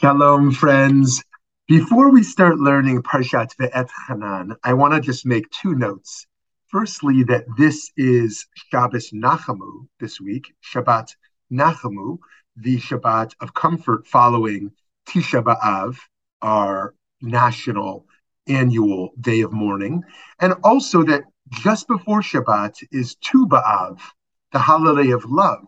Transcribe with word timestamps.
Shalom, 0.00 0.52
friends. 0.52 1.24
Before 1.66 2.12
we 2.12 2.22
start 2.22 2.60
learning 2.60 3.02
Parshat 3.02 3.56
Ve'et 3.56 3.88
Hanan, 4.06 4.54
I 4.62 4.72
want 4.74 4.94
to 4.94 5.00
just 5.00 5.26
make 5.26 5.50
two 5.50 5.74
notes. 5.74 6.24
Firstly, 6.68 7.24
that 7.24 7.46
this 7.56 7.90
is 7.96 8.46
Shabbos 8.54 9.10
Nachamu 9.10 9.88
this 9.98 10.20
week, 10.20 10.54
Shabbat 10.62 11.16
Nachamu, 11.52 12.18
the 12.54 12.76
Shabbat 12.76 13.32
of 13.40 13.54
comfort 13.54 14.06
following 14.06 14.70
Tisha 15.08 15.42
B'Av, 15.42 15.96
our 16.42 16.94
national 17.20 18.06
annual 18.46 19.10
day 19.20 19.40
of 19.40 19.52
mourning, 19.52 20.04
and 20.38 20.54
also 20.62 21.02
that 21.02 21.24
just 21.50 21.88
before 21.88 22.20
Shabbat 22.20 22.84
is 22.92 23.16
Tu 23.16 23.48
B'Av, 23.48 23.98
the 24.52 24.60
holiday 24.60 25.10
of 25.10 25.24
love 25.24 25.66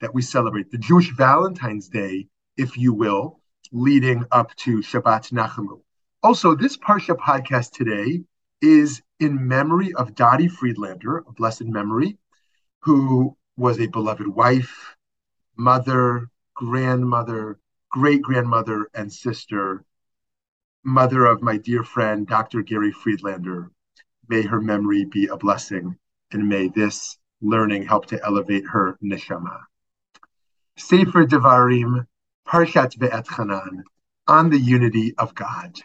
that 0.00 0.12
we 0.12 0.22
celebrate, 0.22 0.72
the 0.72 0.78
Jewish 0.78 1.14
Valentine's 1.14 1.88
Day, 1.88 2.26
if 2.56 2.76
you 2.76 2.92
will, 2.92 3.38
leading 3.72 4.24
up 4.30 4.54
to 4.56 4.78
Shabbat 4.78 5.32
Nachamu. 5.32 5.80
Also, 6.22 6.54
this 6.54 6.76
Parsha 6.76 7.16
podcast 7.16 7.72
today 7.72 8.22
is 8.60 9.02
in 9.20 9.46
memory 9.46 9.94
of 9.94 10.14
Dottie 10.14 10.48
Friedlander, 10.48 11.18
a 11.18 11.32
blessed 11.32 11.64
memory, 11.64 12.18
who 12.82 13.36
was 13.56 13.80
a 13.80 13.86
beloved 13.86 14.26
wife, 14.26 14.96
mother, 15.56 16.28
grandmother, 16.54 17.58
great 17.90 18.22
grandmother, 18.22 18.88
and 18.94 19.12
sister, 19.12 19.84
mother 20.84 21.26
of 21.26 21.42
my 21.42 21.56
dear 21.56 21.84
friend, 21.84 22.26
Dr. 22.26 22.62
Gary 22.62 22.92
Friedlander. 22.92 23.70
May 24.28 24.42
her 24.42 24.60
memory 24.60 25.04
be 25.04 25.26
a 25.26 25.36
blessing, 25.36 25.96
and 26.32 26.48
may 26.48 26.68
this 26.68 27.18
learning 27.40 27.86
help 27.86 28.06
to 28.06 28.24
elevate 28.24 28.66
her 28.66 28.98
neshama. 29.02 29.60
Sefer 30.76 31.24
Devarim, 31.24 32.06
Parshat 32.48 32.96
Vaetchanan, 32.96 33.82
on 34.26 34.48
the 34.48 34.58
unity 34.58 35.14
of 35.18 35.34
God. 35.34 35.78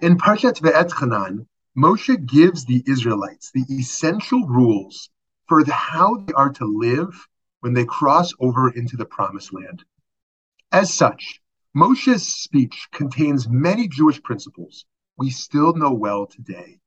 In 0.00 0.16
Parshat 0.16 0.60
Vaetchanan, 0.60 1.48
Moshe 1.76 2.24
gives 2.24 2.64
the 2.64 2.84
Israelites 2.86 3.50
the 3.50 3.64
essential 3.68 4.46
rules 4.46 5.10
for 5.48 5.64
the, 5.64 5.72
how 5.72 6.18
they 6.18 6.32
are 6.34 6.52
to 6.52 6.64
live 6.64 7.26
when 7.60 7.74
they 7.74 7.84
cross 7.84 8.32
over 8.38 8.70
into 8.70 8.96
the 8.96 9.04
promised 9.04 9.52
land. 9.52 9.84
As 10.70 10.94
such, 10.94 11.40
Moshe's 11.76 12.24
speech 12.24 12.86
contains 12.92 13.48
many 13.48 13.88
Jewish 13.88 14.22
principles 14.22 14.84
we 15.18 15.30
still 15.30 15.74
know 15.74 15.92
well 15.92 16.26
today. 16.26 16.78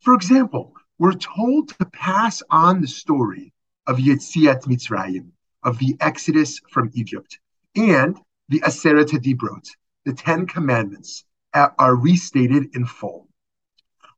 For 0.00 0.12
example, 0.12 0.74
we're 0.98 1.12
told 1.12 1.70
to 1.70 1.86
pass 1.86 2.42
on 2.50 2.82
the 2.82 2.86
story 2.86 3.54
of 3.86 3.96
Yetziat 3.96 4.64
Mitzrayim, 4.64 5.30
of 5.62 5.78
the 5.78 5.96
Exodus 6.00 6.60
from 6.70 6.90
Egypt, 6.92 7.38
and 7.76 8.18
the 8.48 8.60
Aseret 8.60 9.10
Dibrot, 9.10 9.68
the 10.04 10.12
Ten 10.12 10.46
Commandments, 10.46 11.24
are 11.54 11.96
restated 11.96 12.74
in 12.74 12.84
full. 12.84 13.28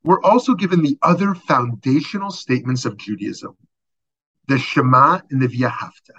We're 0.03 0.21
also 0.21 0.53
given 0.53 0.81
the 0.81 0.97
other 1.01 1.35
foundational 1.35 2.31
statements 2.31 2.85
of 2.85 2.97
Judaism, 2.97 3.55
the 4.47 4.57
Shema 4.57 5.21
and 5.29 5.41
the 5.41 5.47
V'ahavta. 5.47 6.15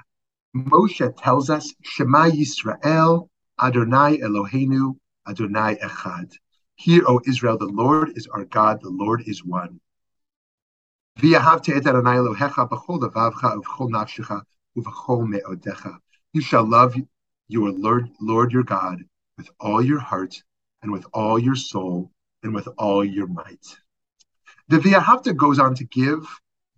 Moshe 0.54 1.22
tells 1.22 1.50
us, 1.50 1.74
Shema 1.82 2.30
Yisrael, 2.30 3.28
Adonai 3.60 4.18
Eloheinu, 4.18 4.96
Adonai 5.26 5.76
Echad. 5.76 6.32
Hear, 6.76 7.02
O 7.06 7.20
Israel, 7.26 7.58
the 7.58 7.66
Lord 7.66 8.16
is 8.16 8.26
our 8.28 8.44
God, 8.44 8.80
the 8.82 8.90
Lord 8.90 9.22
is 9.26 9.44
one. 9.44 9.80
You 11.20 11.38
shall 16.40 16.68
love 16.68 16.96
your 17.52 17.70
Lord, 17.70 18.08
Lord 18.18 18.50
your 18.50 18.62
God 18.62 19.04
with 19.36 19.50
all 19.60 19.82
your 19.82 19.98
heart 19.98 20.42
and 20.80 20.90
with 20.90 21.04
all 21.12 21.38
your 21.38 21.54
soul 21.54 22.10
and 22.42 22.54
with 22.54 22.66
all 22.78 23.04
your 23.04 23.26
might. 23.26 23.66
The 24.68 24.78
V'ahavta 24.78 25.36
goes 25.36 25.58
on 25.58 25.74
to 25.74 25.84
give 25.84 26.26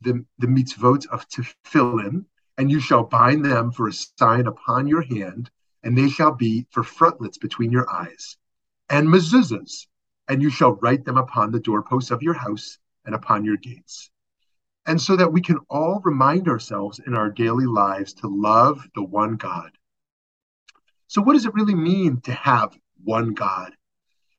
the, 0.00 0.25
the 0.38 0.49
mitzvot 0.49 1.06
of 1.06 1.28
tefillin, 1.28 2.25
and 2.59 2.71
you 2.71 2.81
shall 2.81 3.04
bind 3.04 3.44
them 3.44 3.71
for 3.71 3.87
a 3.87 3.93
sign 3.93 4.49
upon 4.49 4.88
your 4.88 5.03
hand, 5.03 5.49
and 5.84 5.97
they 5.97 6.09
shall 6.09 6.32
be 6.32 6.66
for 6.71 6.82
frontlets 6.82 7.38
between 7.38 7.70
your 7.70 7.88
eyes, 7.91 8.37
and 8.91 9.09
mezuzahs, 9.09 9.87
and 10.28 10.43
you 10.43 10.50
shall 10.50 10.75
write 10.76 11.04
them 11.04 11.16
upon 11.16 11.53
the 11.53 11.60
doorposts 11.60 12.10
of 12.10 12.22
your 12.22 12.34
house 12.34 12.78
and 13.04 13.15
upon 13.15 13.44
your 13.44 13.56
gates. 13.56 14.10
And 14.87 15.00
so 15.00 15.15
that 15.16 15.32
we 15.32 15.41
can 15.41 15.59
all 15.70 16.00
remind 16.04 16.49
ourselves 16.49 17.00
in 17.06 17.15
our 17.15 17.31
daily 17.31 17.66
lives 17.66 18.12
to 18.15 18.28
love 18.28 18.84
the 18.94 19.04
one 19.04 19.37
God 19.37 19.70
so, 21.14 21.22
what 21.22 21.34
does 21.34 21.47
it 21.47 21.54
really 21.54 21.76
mean 21.76 22.20
to 22.22 22.32
have 22.32 22.76
one 23.04 23.34
God? 23.34 23.72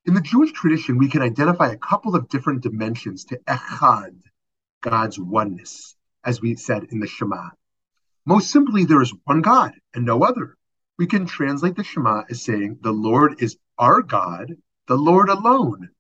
In 0.04 0.14
the 0.14 0.20
Jewish 0.20 0.52
tradition, 0.52 0.98
we 0.98 1.08
can 1.08 1.22
identify 1.22 1.70
a 1.70 1.78
couple 1.78 2.18
of 2.18 2.28
different 2.28 2.64
dimensions 2.64 3.24
to 3.28 3.38
Echad, 3.48 4.20
God's 4.82 5.18
oneness, 5.18 5.96
as 6.26 6.42
we 6.42 6.58
said 6.58 6.88
in 6.92 7.00
the 7.00 7.08
Shema. 7.08 7.52
Most 8.26 8.52
simply, 8.52 8.84
there 8.84 9.02
is 9.02 9.14
one 9.24 9.42
God 9.42 9.72
and 9.94 10.04
no 10.04 10.26
other. 10.26 10.58
We 10.98 11.08
can 11.08 11.26
translate 11.26 11.78
the 11.78 11.84
Shema 11.86 12.24
as 12.30 12.44
saying, 12.44 12.80
The 12.82 12.92
Lord 12.92 13.42
is 13.42 13.56
our 13.78 14.02
God, 14.02 14.58
the 14.88 14.98
Lord 14.98 15.30
alone. 15.30 15.92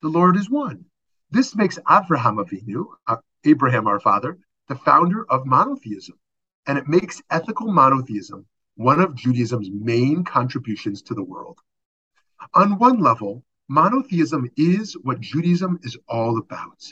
The 0.00 0.08
Lord 0.08 0.38
is 0.38 0.48
one. 0.48 0.86
This 1.30 1.54
makes 1.54 1.78
Abraham 1.90 2.36
Avinu, 2.36 2.86
uh, 3.06 3.18
Abraham 3.44 3.86
our 3.86 4.00
father, 4.00 4.38
the 4.68 4.76
founder 4.76 5.30
of 5.30 5.44
monotheism. 5.44 6.18
And 6.66 6.78
it 6.78 6.88
makes 6.88 7.20
ethical 7.30 7.70
monotheism 7.70 8.46
one 8.76 9.00
of 9.00 9.14
Judaism's 9.14 9.70
main 9.70 10.24
contributions 10.24 11.02
to 11.02 11.14
the 11.14 11.22
world. 11.22 11.58
On 12.54 12.78
one 12.78 13.00
level, 13.00 13.44
monotheism 13.68 14.50
is 14.56 14.94
what 15.02 15.20
Judaism 15.20 15.78
is 15.82 15.96
all 16.08 16.38
about. 16.38 16.82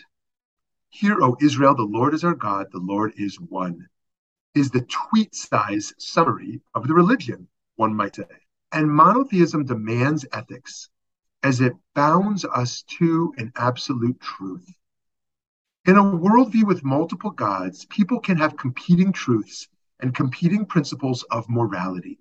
Hear, 0.91 1.23
O 1.23 1.37
Israel, 1.41 1.75
the 1.75 1.83
Lord 1.83 2.15
is 2.15 2.25
our 2.25 2.35
God, 2.35 2.67
the 2.73 2.79
Lord 2.79 3.13
is 3.17 3.41
one, 3.41 3.89
is 4.55 4.71
the 4.71 4.83
tweet 4.83 5.35
size 5.35 5.95
summary 5.99 6.61
of 6.75 6.87
the 6.87 6.95
religion, 6.95 7.49
one 7.77 7.95
might 7.95 8.17
say. 8.17 8.25
And 8.73 8.93
monotheism 8.93 9.65
demands 9.65 10.27
ethics 10.33 10.91
as 11.43 11.61
it 11.61 11.73
bounds 11.95 12.45
us 12.45 12.83
to 12.99 13.33
an 13.39 13.53
absolute 13.57 14.21
truth. 14.21 14.69
In 15.87 15.97
a 15.97 16.03
worldview 16.03 16.65
with 16.65 16.85
multiple 16.85 17.31
gods, 17.31 17.87
people 17.87 18.21
can 18.21 18.37
have 18.37 18.57
competing 18.57 19.13
truths 19.13 19.69
and 20.03 20.15
competing 20.15 20.67
principles 20.67 21.23
of 21.25 21.49
morality. 21.49 22.19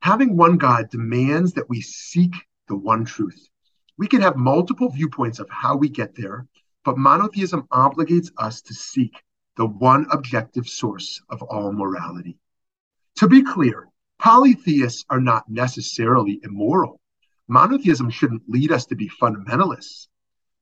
Having 0.00 0.36
one 0.36 0.58
God 0.58 0.90
demands 0.90 1.52
that 1.54 1.68
we 1.68 1.80
seek 1.80 2.34
the 2.68 2.76
one 2.76 3.04
truth. 3.04 3.48
We 3.96 4.06
can 4.06 4.20
have 4.20 4.36
multiple 4.36 4.90
viewpoints 4.90 5.38
of 5.40 5.50
how 5.50 5.76
we 5.76 5.88
get 5.88 6.14
there, 6.14 6.46
but 6.84 6.96
monotheism 6.96 7.66
obligates 7.72 8.30
us 8.38 8.62
to 8.62 8.74
seek 8.74 9.22
the 9.56 9.66
one 9.66 10.06
objective 10.12 10.68
source 10.68 11.20
of 11.28 11.42
all 11.42 11.72
morality. 11.72 12.38
To 13.16 13.26
be 13.26 13.42
clear, 13.42 13.88
polytheists 14.20 15.04
are 15.10 15.20
not 15.20 15.48
necessarily 15.48 16.40
immoral. 16.44 17.00
Monotheism 17.48 18.10
shouldn't 18.10 18.48
lead 18.48 18.70
us 18.70 18.86
to 18.86 18.94
be 18.94 19.10
fundamentalists. 19.20 20.06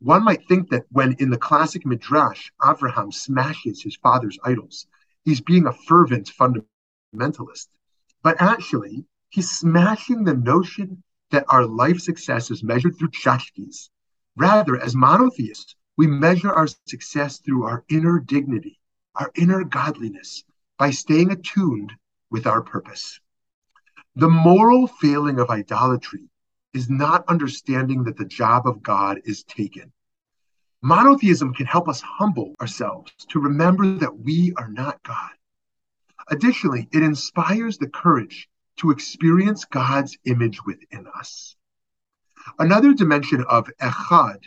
One 0.01 0.25
might 0.25 0.47
think 0.49 0.71
that 0.71 0.85
when 0.91 1.13
in 1.19 1.31
the 1.31 1.37
classic 1.37 1.85
Midrash, 1.85 2.51
Abraham 2.65 3.13
smashes 3.13 3.83
his 3.83 3.97
father's 3.97 4.39
idols, 4.45 4.87
he's 5.27 5.41
being 5.43 5.67
a 5.67 5.73
fervent 5.73 6.33
fundamentalist. 6.41 7.67
But 8.23 8.41
actually, 8.41 9.05
he's 9.29 9.51
smashing 9.51 10.25
the 10.25 10.35
notion 10.35 11.03
that 11.33 11.45
our 11.49 11.67
life 11.67 12.01
success 12.01 12.51
is 12.51 12.63
measured 12.63 12.97
through 12.97 13.11
tchotchkes. 13.11 13.91
Rather, 14.37 14.81
as 14.81 14.95
monotheists, 14.95 15.75
we 15.97 16.07
measure 16.07 16.53
our 16.53 16.69
success 16.87 17.39
through 17.39 17.65
our 17.65 17.85
inner 17.91 18.21
dignity, 18.21 18.79
our 19.17 19.33
inner 19.35 19.65
godliness, 19.65 20.45
by 20.79 20.91
staying 20.91 21.33
attuned 21.33 21.93
with 22.31 22.47
our 22.47 22.63
purpose. 22.63 23.19
The 24.15 24.29
moral 24.31 24.87
failing 24.87 25.41
of 25.41 25.51
idolatry 25.51 26.31
is 26.73 26.89
not 26.89 27.29
understanding 27.29 28.05
that 28.05 28.17
the 28.17 28.25
job 28.25 28.67
of 28.67 28.83
God 28.83 29.21
is 29.25 29.43
taken 29.43 29.93
Monotheism 30.87 31.53
can 31.53 31.67
help 31.67 31.89
us 31.89 32.01
humble 32.01 32.55
ourselves 32.61 33.11
to 33.29 33.41
remember 33.41 33.99
that 33.99 34.21
we 34.21 34.53
are 34.57 34.69
not 34.69 35.03
God. 35.03 35.33
Additionally, 36.29 36.89
it 36.93 37.03
inspires 37.03 37.77
the 37.77 37.89
courage 37.89 38.49
to 38.77 38.93
experience 38.93 39.65
God's 39.65 40.17
image 40.27 40.65
within 40.65 41.09
us. 41.19 41.57
Another 42.61 42.95
dimension 42.95 43.45
of 43.49 43.69
echad, 43.81 44.39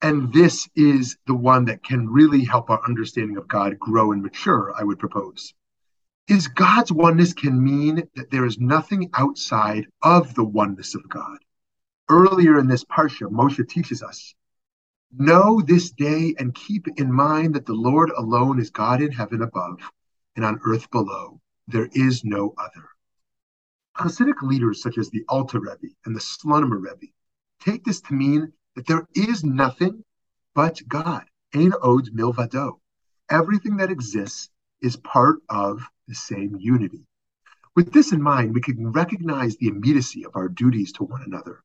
and 0.00 0.32
this 0.32 0.70
is 0.74 1.18
the 1.26 1.34
one 1.34 1.66
that 1.66 1.84
can 1.84 2.08
really 2.08 2.46
help 2.46 2.70
our 2.70 2.80
understanding 2.88 3.36
of 3.36 3.46
God 3.46 3.78
grow 3.78 4.12
and 4.12 4.22
mature, 4.22 4.72
I 4.74 4.84
would 4.84 4.98
propose, 4.98 5.52
is 6.28 6.48
God's 6.48 6.90
oneness 6.90 7.34
can 7.34 7.62
mean 7.62 8.08
that 8.16 8.30
there 8.30 8.46
is 8.46 8.58
nothing 8.58 9.10
outside 9.12 9.84
of 10.00 10.34
the 10.34 10.44
oneness 10.44 10.94
of 10.94 11.06
God. 11.10 11.36
Earlier 12.08 12.58
in 12.58 12.68
this 12.68 12.84
parsha, 12.84 13.30
Moshe 13.30 13.68
teaches 13.68 14.02
us 14.02 14.34
Know 15.18 15.60
this 15.60 15.90
day 15.90 16.34
and 16.38 16.54
keep 16.54 16.88
in 16.96 17.12
mind 17.12 17.54
that 17.54 17.66
the 17.66 17.74
Lord 17.74 18.10
alone 18.16 18.58
is 18.58 18.70
God 18.70 19.02
in 19.02 19.12
heaven 19.12 19.42
above 19.42 19.78
and 20.36 20.44
on 20.44 20.58
earth 20.64 20.90
below. 20.90 21.38
There 21.68 21.90
is 21.92 22.24
no 22.24 22.54
other. 22.56 22.88
Hasidic 23.94 24.40
leaders 24.40 24.82
such 24.82 24.96
as 24.96 25.10
the 25.10 25.22
Alter 25.28 25.60
Rebbe 25.60 25.94
and 26.06 26.16
the 26.16 26.20
Slonimer 26.20 26.80
Rebbe 26.80 27.12
take 27.60 27.84
this 27.84 28.00
to 28.02 28.14
mean 28.14 28.54
that 28.74 28.86
there 28.86 29.06
is 29.14 29.44
nothing 29.44 30.02
but 30.54 30.80
God. 30.88 31.24
Ein 31.54 31.74
od 31.82 32.06
milvado. 32.14 32.80
Everything 33.28 33.76
that 33.76 33.90
exists 33.90 34.48
is 34.80 34.96
part 34.96 35.40
of 35.50 35.82
the 36.08 36.14
same 36.14 36.56
unity. 36.58 37.06
With 37.76 37.92
this 37.92 38.12
in 38.12 38.22
mind, 38.22 38.54
we 38.54 38.62
can 38.62 38.92
recognize 38.92 39.56
the 39.56 39.68
immediacy 39.68 40.24
of 40.24 40.36
our 40.36 40.48
duties 40.48 40.92
to 40.92 41.04
one 41.04 41.22
another. 41.22 41.62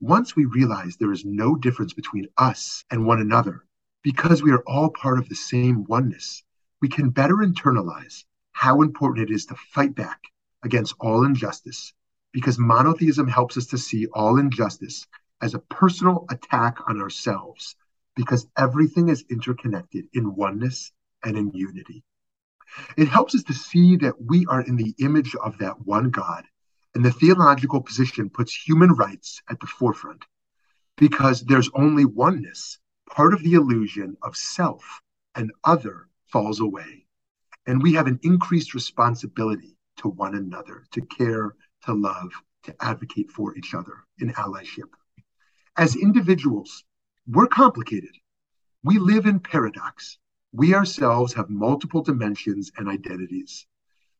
Once 0.00 0.36
we 0.36 0.44
realize 0.44 0.96
there 0.96 1.12
is 1.12 1.24
no 1.24 1.56
difference 1.56 1.94
between 1.94 2.28
us 2.36 2.84
and 2.90 3.06
one 3.06 3.18
another, 3.18 3.64
because 4.02 4.42
we 4.42 4.52
are 4.52 4.62
all 4.66 4.90
part 4.90 5.18
of 5.18 5.26
the 5.28 5.34
same 5.34 5.84
oneness, 5.84 6.44
we 6.82 6.88
can 6.88 7.08
better 7.08 7.36
internalize 7.36 8.24
how 8.52 8.82
important 8.82 9.30
it 9.30 9.34
is 9.34 9.46
to 9.46 9.54
fight 9.54 9.94
back 9.94 10.20
against 10.62 10.94
all 11.00 11.24
injustice, 11.24 11.94
because 12.32 12.58
monotheism 12.58 13.26
helps 13.26 13.56
us 13.56 13.66
to 13.66 13.78
see 13.78 14.06
all 14.12 14.38
injustice 14.38 15.06
as 15.40 15.54
a 15.54 15.60
personal 15.60 16.26
attack 16.28 16.76
on 16.86 17.00
ourselves, 17.00 17.74
because 18.14 18.46
everything 18.58 19.08
is 19.08 19.24
interconnected 19.30 20.04
in 20.12 20.36
oneness 20.36 20.92
and 21.24 21.38
in 21.38 21.50
unity. 21.52 22.04
It 22.98 23.08
helps 23.08 23.34
us 23.34 23.44
to 23.44 23.54
see 23.54 23.96
that 23.96 24.20
we 24.20 24.44
are 24.46 24.60
in 24.60 24.76
the 24.76 24.94
image 24.98 25.34
of 25.36 25.56
that 25.58 25.86
one 25.86 26.10
God, 26.10 26.44
and 26.96 27.04
the 27.04 27.12
theological 27.12 27.82
position 27.82 28.30
puts 28.30 28.54
human 28.54 28.90
rights 28.90 29.42
at 29.50 29.60
the 29.60 29.66
forefront 29.66 30.24
because 30.96 31.42
there's 31.42 31.68
only 31.74 32.06
oneness. 32.06 32.78
Part 33.10 33.34
of 33.34 33.42
the 33.42 33.52
illusion 33.52 34.16
of 34.22 34.34
self 34.34 35.02
and 35.34 35.52
other 35.62 36.08
falls 36.24 36.60
away. 36.60 37.04
And 37.66 37.82
we 37.82 37.92
have 37.92 38.06
an 38.06 38.18
increased 38.22 38.72
responsibility 38.72 39.76
to 39.98 40.08
one 40.08 40.36
another, 40.36 40.84
to 40.92 41.02
care, 41.02 41.54
to 41.84 41.92
love, 41.92 42.32
to 42.62 42.74
advocate 42.80 43.30
for 43.30 43.54
each 43.58 43.74
other 43.74 43.98
in 44.18 44.32
allyship. 44.32 44.88
As 45.76 45.96
individuals, 45.96 46.82
we're 47.28 47.46
complicated. 47.46 48.16
We 48.82 48.98
live 48.98 49.26
in 49.26 49.40
paradox. 49.40 50.16
We 50.52 50.72
ourselves 50.72 51.34
have 51.34 51.50
multiple 51.50 52.00
dimensions 52.00 52.72
and 52.78 52.88
identities, 52.88 53.66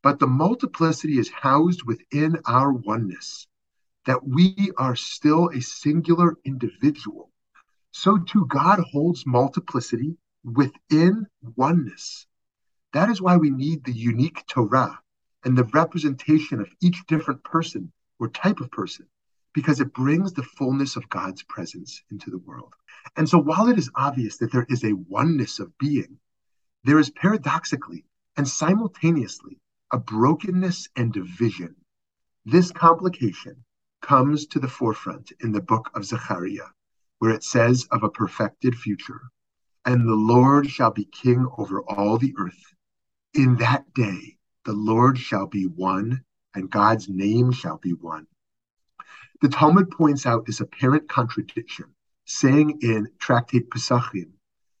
but 0.01 0.19
the 0.19 0.27
multiplicity 0.27 1.17
is 1.17 1.29
housed 1.29 1.83
within 1.83 2.37
our 2.45 2.71
oneness, 2.71 3.47
that 4.05 4.27
we 4.27 4.71
are 4.77 4.95
still 4.95 5.49
a 5.49 5.61
singular 5.61 6.37
individual. 6.45 7.31
So 7.91 8.17
too, 8.17 8.45
God 8.47 8.79
holds 8.79 9.25
multiplicity 9.25 10.17
within 10.43 11.27
oneness. 11.55 12.27
That 12.93 13.09
is 13.09 13.21
why 13.21 13.37
we 13.37 13.49
need 13.49 13.83
the 13.83 13.91
unique 13.91 14.45
Torah 14.47 14.99
and 15.43 15.57
the 15.57 15.65
representation 15.65 16.61
of 16.61 16.69
each 16.81 17.05
different 17.07 17.43
person 17.43 17.91
or 18.19 18.29
type 18.29 18.59
of 18.59 18.71
person, 18.71 19.07
because 19.53 19.81
it 19.81 19.93
brings 19.93 20.33
the 20.33 20.43
fullness 20.43 20.95
of 20.95 21.09
God's 21.09 21.43
presence 21.43 22.01
into 22.11 22.29
the 22.29 22.37
world. 22.39 22.73
And 23.15 23.27
so, 23.27 23.39
while 23.39 23.67
it 23.67 23.77
is 23.77 23.91
obvious 23.95 24.37
that 24.37 24.51
there 24.51 24.65
is 24.69 24.83
a 24.83 24.93
oneness 24.93 25.59
of 25.59 25.77
being, 25.77 26.19
there 26.83 26.99
is 26.99 27.09
paradoxically 27.09 28.05
and 28.37 28.47
simultaneously 28.47 29.59
a 29.91 29.97
brokenness 29.97 30.89
and 30.95 31.13
division. 31.13 31.75
This 32.45 32.71
complication 32.71 33.63
comes 34.01 34.45
to 34.47 34.59
the 34.59 34.67
forefront 34.67 35.31
in 35.39 35.51
the 35.51 35.61
book 35.61 35.89
of 35.95 36.05
Zechariah, 36.05 36.69
where 37.19 37.31
it 37.31 37.43
says 37.43 37.87
of 37.91 38.03
a 38.03 38.09
perfected 38.09 38.75
future, 38.75 39.21
and 39.85 40.07
the 40.07 40.15
Lord 40.15 40.69
shall 40.69 40.91
be 40.91 41.05
king 41.05 41.47
over 41.57 41.81
all 41.81 42.17
the 42.17 42.33
earth. 42.37 42.73
In 43.33 43.55
that 43.57 43.93
day, 43.93 44.37
the 44.65 44.73
Lord 44.73 45.17
shall 45.17 45.47
be 45.47 45.65
one, 45.65 46.23
and 46.53 46.69
God's 46.69 47.07
name 47.07 47.51
shall 47.51 47.77
be 47.77 47.93
one. 47.93 48.27
The 49.41 49.49
Talmud 49.49 49.91
points 49.91 50.25
out 50.25 50.45
this 50.45 50.59
apparent 50.59 51.07
contradiction, 51.07 51.93
saying 52.25 52.79
in 52.81 53.07
Tractate 53.19 53.69
Pesachim, 53.69 54.31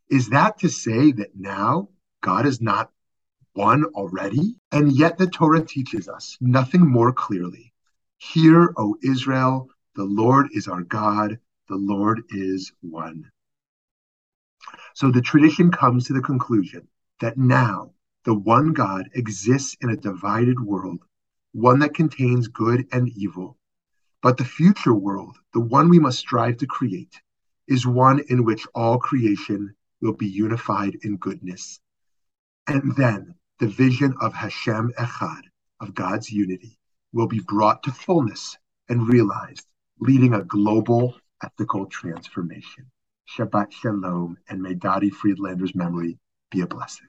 is 0.09 0.29
that 0.29 0.59
to 0.59 0.69
say 0.69 1.11
that 1.13 1.35
now 1.35 1.89
God 2.21 2.45
is 2.45 2.61
not 2.61 2.91
one 3.57 3.83
already? 3.85 4.55
And 4.71 4.91
yet 4.91 5.17
the 5.17 5.25
Torah 5.25 5.65
teaches 5.65 6.07
us 6.07 6.37
nothing 6.39 6.81
more 6.81 7.11
clearly. 7.11 7.73
Hear, 8.19 8.71
O 8.77 8.95
Israel, 9.03 9.69
the 9.95 10.05
Lord 10.05 10.49
is 10.53 10.67
our 10.67 10.83
God, 10.83 11.39
the 11.67 11.75
Lord 11.75 12.21
is 12.29 12.71
one. 12.81 13.31
So 14.93 15.09
the 15.09 15.21
tradition 15.21 15.71
comes 15.71 16.05
to 16.05 16.13
the 16.13 16.21
conclusion 16.21 16.87
that 17.19 17.37
now 17.37 17.93
the 18.25 18.35
one 18.35 18.73
God 18.73 19.09
exists 19.13 19.75
in 19.81 19.89
a 19.89 19.97
divided 19.97 20.59
world, 20.59 20.99
one 21.53 21.79
that 21.79 21.95
contains 21.95 22.47
good 22.47 22.85
and 22.91 23.09
evil. 23.09 23.57
But 24.21 24.37
the 24.37 24.45
future 24.45 24.93
world, 24.93 25.35
the 25.53 25.61
one 25.61 25.89
we 25.89 25.97
must 25.97 26.19
strive 26.19 26.57
to 26.57 26.67
create, 26.67 27.21
is 27.67 27.87
one 27.87 28.21
in 28.29 28.43
which 28.43 28.67
all 28.75 28.99
creation 28.99 29.75
will 29.99 30.13
be 30.13 30.27
unified 30.27 30.97
in 31.01 31.17
goodness. 31.17 31.79
And 32.67 32.95
then 32.95 33.33
the 33.59 33.67
vision 33.67 34.13
of 34.21 34.33
Hashem 34.33 34.91
Echad, 34.99 35.41
of 35.79 35.95
God's 35.95 36.31
unity, 36.31 36.77
will 37.11 37.27
be 37.27 37.39
brought 37.39 37.83
to 37.83 37.91
fullness 37.91 38.57
and 38.89 39.07
realized, 39.07 39.65
leading 39.99 40.33
a 40.33 40.43
global 40.43 41.15
ethical 41.43 41.85
transformation. 41.87 42.89
Shabbat 43.35 43.71
Shalom, 43.71 44.37
and 44.49 44.61
may 44.61 44.75
Dottie 44.75 45.09
Friedlander's 45.09 45.75
memory 45.75 46.19
be 46.51 46.61
a 46.61 46.67
blessing. 46.67 47.07